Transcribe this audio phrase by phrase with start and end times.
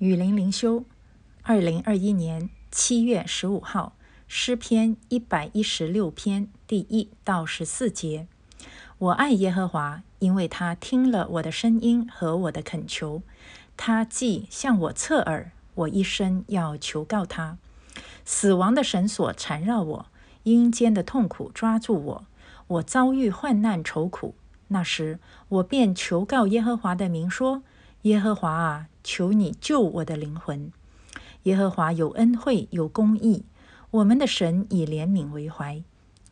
[0.00, 0.86] 雨林灵修，
[1.42, 3.92] 二零二一年七月十五号，
[4.26, 8.26] 诗篇一百一十六篇第一到十四节。
[8.96, 13.22] 我爱耶和华，因为他听了我的声音和我的恳求。
[13.76, 17.58] 他既向我侧耳，我一生要求告他。
[18.24, 20.06] 死亡的绳索缠绕我，
[20.44, 22.24] 阴间的痛苦抓住我，
[22.68, 24.34] 我遭遇患难愁苦。
[24.68, 27.62] 那时，我便求告耶和华的名，说：
[28.02, 28.88] 耶和华啊！
[29.04, 30.72] 求你救我的灵魂，
[31.42, 33.44] 耶和华有恩惠有公义，
[33.90, 35.82] 我们的神以怜悯为怀。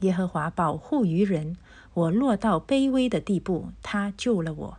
[0.00, 1.56] 耶和华保护于人，
[1.94, 4.78] 我落到卑微的地步，他救了我。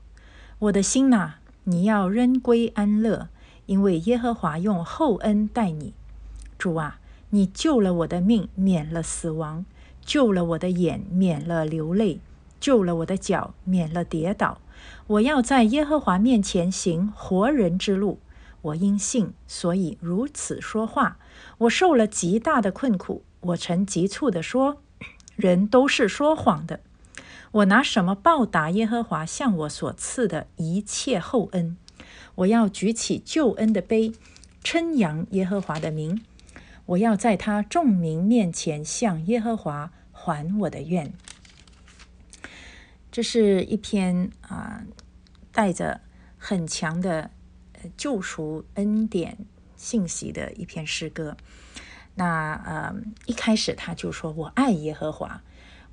[0.60, 3.30] 我的心呐，你要仍归安乐，
[3.66, 5.94] 因为耶和华用厚恩待你。
[6.60, 7.00] 主啊，
[7.32, 9.66] 你救了我的命，免了死亡；
[10.04, 12.20] 救了我的眼，免了流泪；
[12.60, 14.60] 救了我的脚，免了跌倒。
[15.08, 18.20] 我要在耶和华面前行活人之路。
[18.62, 21.20] 我因信，所以如此说话。
[21.60, 24.82] 我受了极大的困苦，我曾急促地说
[25.36, 26.80] ：“人都是说谎的。”
[27.52, 31.78] 我拿什么报答耶和华向我所赐的一切厚恩？
[32.36, 34.12] 我要举起救恩的杯，
[34.64, 36.22] 称扬耶和华的名。
[36.88, 41.14] 我要在他众民面前向耶和华还我的愿。
[43.16, 44.84] 这是一篇啊，
[45.54, 46.02] 带着
[46.38, 47.32] 很强的
[47.72, 49.38] 呃救赎恩典
[49.78, 51.38] 信息的一篇诗歌。
[52.16, 52.94] 那呃，
[53.26, 55.42] 一开始他就说：“我爱耶和华，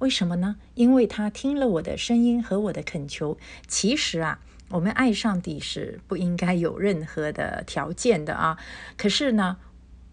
[0.00, 0.56] 为什么呢？
[0.74, 3.38] 因为他听了我的声音和我的恳求。
[3.68, 8.58] 其实啊，我们爱上帝是不应该有任何的条件的啊。
[8.96, 9.58] 可是呢，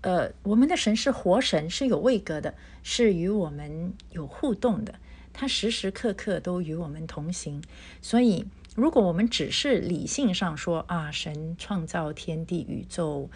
[0.02, 4.94] 呃，我们的神是活神，是有位格的，是与我们有互动的。”
[5.40, 7.64] 他时时刻刻都与我们同行，
[8.02, 8.46] 所以
[8.76, 13.30] 如果我们只是理性上说啊，神创造天地宇宙，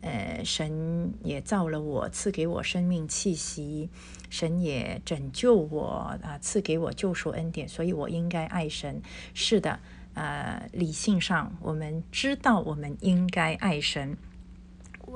[0.00, 3.90] 呃，神也造了我，赐给我生命气息，
[4.30, 9.02] 神也拯救我啊，赐给我救赎恩典，所以我应该爱神。
[9.34, 9.80] 是的，
[10.14, 14.16] 呃，理性上我们知道我们应该爱神。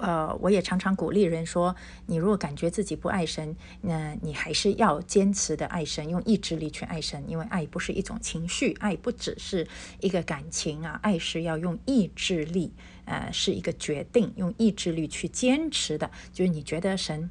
[0.00, 1.74] 呃，我也常常鼓励人说，
[2.06, 9.66] 你如果感觉自己不爱神，那你还是要坚持的爱神，用意志力去爱神，因为爱不是一种情绪，爱不只是
[10.00, 12.72] 一个感情啊，爱是要用意志力，
[13.04, 16.10] 呃，是一个决定，用意志力去坚持的。
[16.32, 17.30] 就是你觉得神。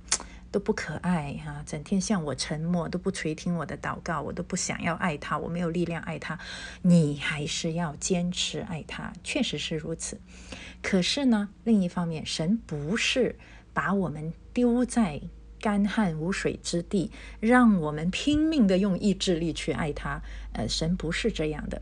[0.53, 6.37] 都不可爱哈，整天向我沉默，都不垂听我的祷告，我都不想要爱他，我没有力量爱他。
[6.83, 10.21] 你还是要坚持爱他，确实是如此。
[10.83, 13.35] 可是呢，另一方面，神不是
[13.73, 15.19] 把我们丢在
[15.59, 17.09] 干旱无水之地，
[17.39, 20.21] 让我们拼命的用意志力去爱他。
[20.51, 21.81] 呃，神不是这样的。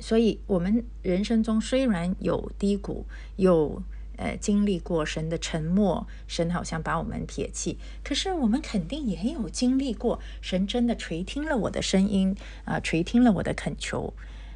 [0.00, 3.06] 所以，我们人生中虽然有低谷，
[3.36, 3.80] 有。
[4.20, 7.78] 呃，经历过神的沉默，神好像把我们撇弃。
[8.04, 12.36] 可是我们肯定也有经历过，神真的垂听了我的声音
[12.66, 14.12] 啊，垂听了我的恳求。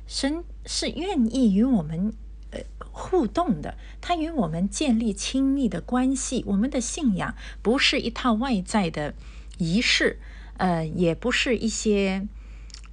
[0.07, 2.13] 神是愿意与我们
[2.51, 2.61] 呃
[2.93, 6.45] 互动的，他与我们建立亲密的关系。
[6.47, 9.15] 我们的信仰不是一套外在的
[9.57, 10.19] 仪式，
[10.59, 12.29] 呃，也不是一些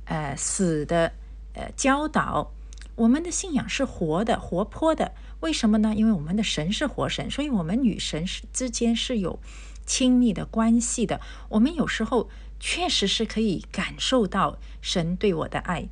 [0.05, 1.11] 呃死的
[1.53, 2.53] 呃教导。
[2.95, 5.11] 我们的信仰是活的、活泼的。
[5.41, 5.93] 为什么呢？
[5.95, 9.39] 因为我们的神是活神，所以我们与神是之间是有
[9.85, 11.19] 亲密的关系的。
[11.49, 12.29] 我们有时候
[12.59, 15.89] 确实是可以感受到神对我的爱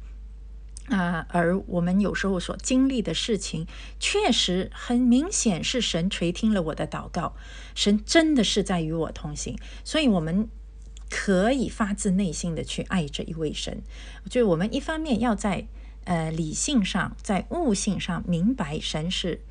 [0.90, 3.66] 啊，而我们有时候所经历的事情，
[4.00, 7.36] 确实很明显是神垂听了我的祷告，
[7.74, 10.48] 神真的是在与我同行，所以我们
[11.10, 13.82] 可以发自内心的去爱这一位神。
[14.30, 15.68] 就我们一方面要在。
[16.10, 19.42] 呃，理性上，在悟性上明白神是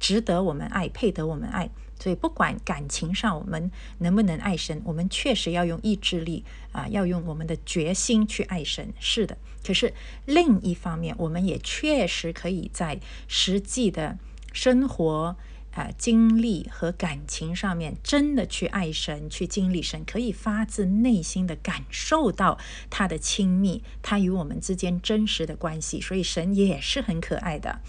[0.00, 1.68] 值得我们爱、配得我们爱，
[2.00, 8.94] 所以不管感情上我们能不能爱神，我们确实要用意志力啊，要用我们的决心去爱神。
[8.98, 9.92] 是的，可是
[10.24, 12.98] 另一方面，我们也确实可以在
[13.28, 14.16] 实际的
[14.54, 15.36] 生活。
[15.76, 22.58] 啊，经历和感情上面，真的去爱神，去经历神，可以发自内心的感受到
[22.88, 26.00] 他的亲密，他与我们之间真实的关系。
[26.00, 27.80] 所以神也是很可爱的。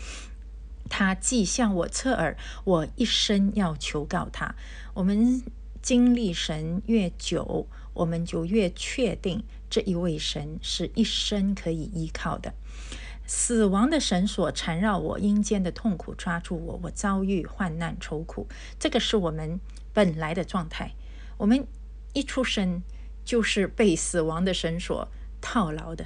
[0.90, 4.56] 他既向我侧耳，我一生要求告他。
[4.94, 5.42] 我们
[5.82, 12.54] 经历神越久，我们就越确定这一位神是一生可以依靠的。
[13.28, 18.48] 死亡的绳索缠绕我，阴间的痛苦抓住我，我遭遇患难愁苦。
[18.80, 19.60] 这个是我们
[19.94, 20.94] 本来的状态。
[21.38, 21.68] 我们
[22.14, 22.82] 一出生
[23.26, 25.10] 就是被死亡的绳索
[25.42, 26.06] 套牢的，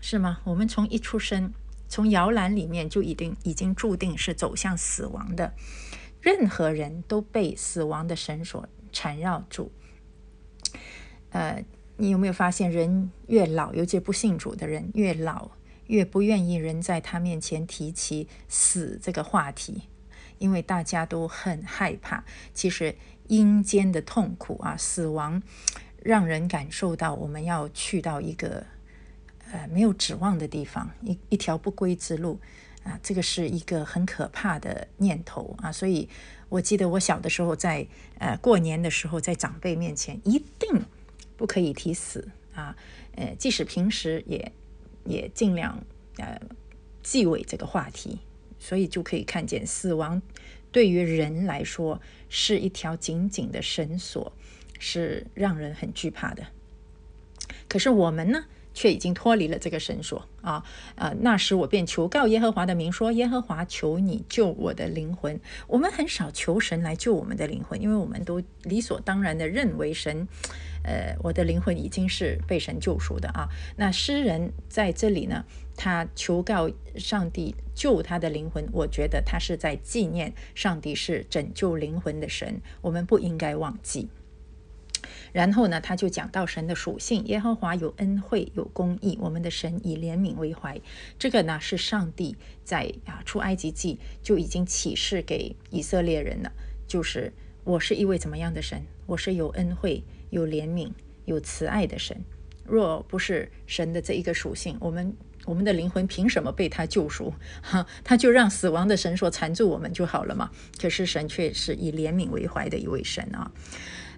[0.00, 0.40] 是吗？
[0.44, 1.52] 我们从一出生
[1.88, 5.52] 从摇篮里面就已经已经注定是走向死亡的。
[6.20, 9.72] 任何人都被死亡的绳索缠绕住。
[11.30, 11.64] 呃，
[11.96, 15.50] 你有没有发现，人越老，尤其不信主的人越老，
[15.90, 19.82] 越不愿意人在他面前提起死这个话题，
[20.38, 22.24] 因为大家都很害怕。
[22.54, 22.94] 其实
[23.26, 25.42] 阴间的痛苦啊，死亡，
[26.02, 28.64] 让人感受到我们要去到一个
[29.50, 32.40] 呃没有指望的地方，一一条不归之路
[32.84, 35.72] 啊，这个是一个很可怕的念头啊。
[35.72, 36.08] 所以
[36.48, 37.86] 我记得我小的时候，在
[38.18, 40.84] 呃过年的时候，在长辈面前一定。
[41.40, 42.76] 不可以提死啊，
[43.16, 44.52] 呃，即使平时也
[45.10, 45.84] 也尽量
[46.18, 46.40] 呃
[47.02, 48.20] 忌讳这个话题，
[48.58, 50.22] 所以就可以看见死亡
[50.70, 54.32] 对于人来说是一条紧紧的绳索，
[54.78, 56.46] 是让人很惧怕的。
[57.68, 58.44] 可是我们呢？
[58.80, 60.64] 却已经脱离了这个绳索啊！
[60.94, 65.38] 呃，那时我便求告耶和华的名，说：“耶和华，求你救我的灵魂。”
[65.68, 70.26] 我们很少求神来救我们的灵魂，因为我们都理所当然的认为神，
[70.82, 73.50] 呃，我的灵魂已经是被神救赎的啊。
[73.76, 75.44] 那诗人在这里呢，
[75.76, 84.08] 他求告上帝救他的灵魂，我觉得他是在纪念上帝是拯救灵魂的神，我们不应该忘记。
[85.32, 90.80] 然后呢，他就讲到神的属性，耶和华有恩惠，有公义，我们的神以怜悯为怀。
[91.18, 96.52] 这个呢，是上帝在啊出埃及记就已经启示给以色列人了，
[96.86, 97.32] 就是
[97.64, 98.82] 我是一位怎么样的神？
[99.06, 100.90] 我是有恩惠、有怜悯、
[101.24, 102.16] 有慈爱的神。
[102.64, 105.12] 若不是神的这一个属性，我们
[105.44, 107.34] 我们的灵魂凭什么被他救赎？
[107.62, 110.50] 哈，他就让死亡的神所缠住我们就好了嘛。
[110.80, 113.50] 可是神却是以怜悯为怀的一位神啊。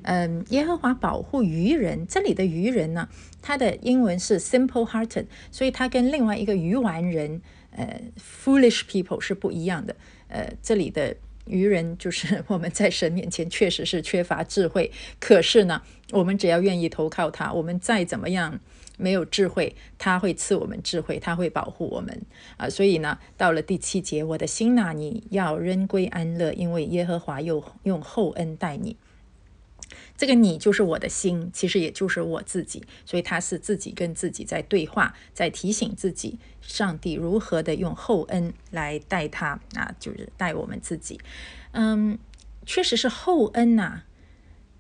[0.04, 2.06] 嗯，耶和华保护愚人。
[2.06, 3.08] 这里的愚人呢，
[3.40, 7.40] 他的英文是 simple-hearted，所以他跟另外一个愚顽人，
[7.70, 9.94] 呃，foolish people 是不一样的。
[10.28, 11.16] 呃，这里的
[11.46, 14.90] 愚人就是我们在神面前确实是缺乏智慧，
[15.20, 18.58] 可是呢，我们只要愿意投靠他，我们再怎么样
[18.96, 22.22] 没有智慧，他会赐我们智慧，他会保护我们
[22.56, 22.68] 啊。
[22.68, 28.96] 所以呢，到了第七节，我的心呐，你要仍归安乐，因为耶和华又用厚恩待你。
[30.16, 41.20] 这个你就是我的心，其实也就是我自己，所以他是自己跟自己在对话，在提醒自己，上帝如何的用厚恩来待他啊，就是待我们自己。
[41.72, 42.18] 嗯，
[42.66, 44.02] 确实是厚恩呐，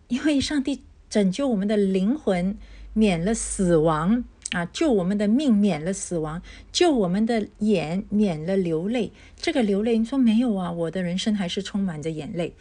[0.08, 2.56] 因为上帝拯救我们的灵魂，
[2.92, 9.12] 免了死亡啊，救我们的命，免了死亡，救我们的眼，免了流泪。
[9.36, 10.70] 这个流泪，你说没有啊？
[10.70, 12.54] 我的人生还是充满着眼泪。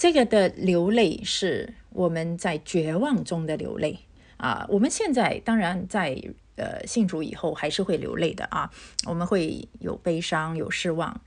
[0.00, 3.98] 这个的流泪是我们在绝望中的流泪
[4.38, 4.66] 啊！
[4.70, 6.18] 我们现在当然在
[6.56, 8.72] 呃信主以后还是会流泪的啊，
[9.04, 11.20] 我们会有悲伤有失望。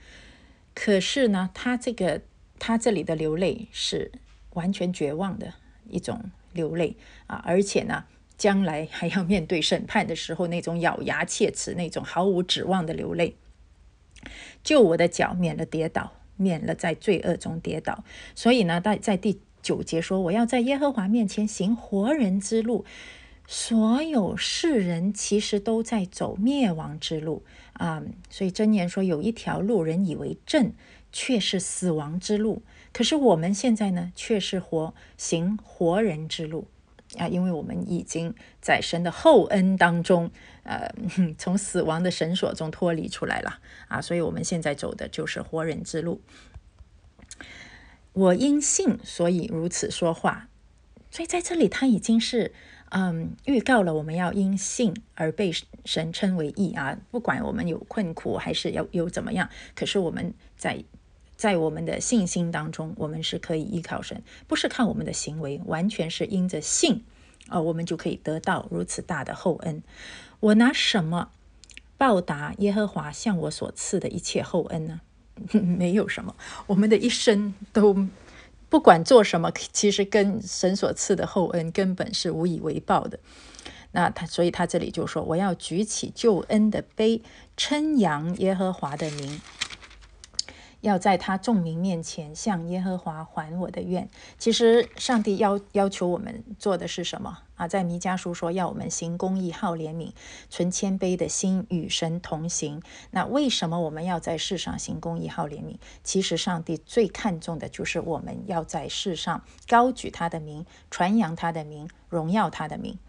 [0.73, 2.23] 可是呢，他这个
[2.57, 4.11] 他这里的流泪是
[4.53, 5.53] 完全绝望的
[5.87, 6.97] 一种流泪
[7.27, 8.05] 啊，而且呢，
[8.39, 13.37] 将来还要面对审判的时候那种咬牙切齿、那种毫无指望的流泪。
[14.63, 16.13] 救我的脚，免了跌倒。
[16.43, 18.03] 免了在罪恶中跌倒，
[18.35, 22.85] 所以呢，在在第九节说：“我要在耶和华面前行活人之路。”
[23.45, 27.43] 所有世人其实都在走灭亡之路
[27.73, 28.01] 啊！
[28.29, 30.71] 所以箴言说：“有一条路，人以为正，
[31.11, 32.61] 却是死亡之路。”
[32.93, 36.67] 可是我们现在呢，却是活行活人之路。
[37.17, 40.31] 啊，因为我们已经在神的厚恩当中，
[40.63, 40.93] 呃，
[41.37, 46.21] 从死亡的绳索中脱离出来了啊，所以我们现在走的就是活人之路。
[48.13, 50.49] 我因信，所以如此说话。
[51.09, 52.53] 所以在这里，他已经是
[52.89, 55.51] 嗯预告了我们要因信而被
[55.85, 56.97] 神称为义啊。
[57.11, 60.83] 不管我们有困苦还是要有怎么样，可是我们在。
[61.35, 67.03] 在我们的信心当中，我们是可以依靠神，不是看我们的行为，完全是因着信，
[67.47, 69.83] 啊，我们就可以得到如此大的厚恩。
[70.39, 71.29] 我拿什么
[71.97, 75.01] 报答耶和华向我所赐的一切厚恩呢？
[75.51, 76.35] 没有什么，
[76.67, 78.07] 我们的一生都
[78.69, 83.19] 不管做什么，其实跟神所赐的厚恩根本是无以为报的。
[83.91, 87.21] 那他，所以他这里就说：“我要举起救恩的杯，
[87.55, 89.41] 称扬耶和华的名。”
[90.83, 94.09] 要在他众民面前向耶和华还我的愿。
[94.37, 97.69] 其实上帝要要求我们做的是什么啊？
[97.69, 100.11] 在弥迦书说要我们行公义、好怜悯、
[100.49, 102.81] 存谦卑的心，与神同行。
[103.11, 105.77] 那为什么我们要在世上行公义、好怜悯？
[106.03, 112.99] 其实上帝最看重的就是我们要在世上高举他的名，传扬他的名，荣耀他的名。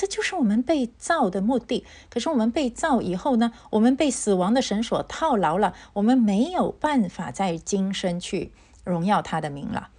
[0.00, 1.84] 这就是我们被造的目的。
[2.08, 8.50] 可是我们被造以后呢，我们被死亡的绳索套牢了，我们没有办法在今生去
[8.82, 9.90] 荣耀他的名了。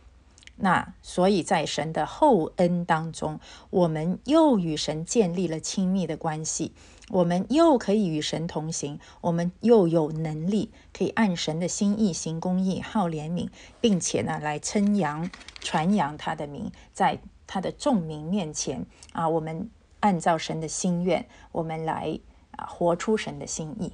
[0.55, 3.39] 那所以，在神的厚恩当中，
[3.69, 6.73] 我们又与神建立了亲密的关系，
[7.09, 15.29] 我们又可以与神同行，我们又有能力可以按神的心意行公义、好怜悯，并且呢，来称扬、
[15.59, 19.69] 传扬他的名，在他的众民面前啊，我们
[20.01, 22.19] 按照神的心愿，我们来
[22.57, 23.93] 啊，活出神的心意，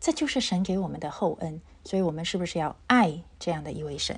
[0.00, 1.60] 这就是神给我们的厚恩。
[1.84, 4.16] 所以，我们是不是要爱这样的一位神？